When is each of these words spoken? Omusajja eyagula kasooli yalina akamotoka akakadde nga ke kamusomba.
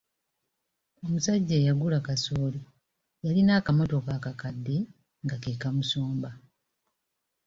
Omusajja 1.05 1.53
eyagula 1.57 1.99
kasooli 2.07 2.61
yalina 3.25 3.51
akamotoka 3.59 4.09
akakadde 4.17 4.77
nga 5.23 5.35
ke 5.43 5.51
kamusomba. 5.61 6.31